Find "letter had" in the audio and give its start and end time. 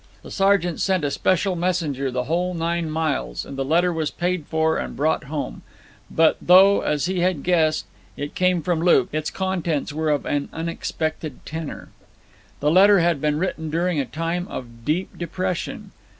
12.71-13.21